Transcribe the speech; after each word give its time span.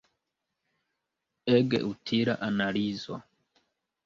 Ege 1.57 1.77
utila 1.91 2.37
analizo! 2.49 3.21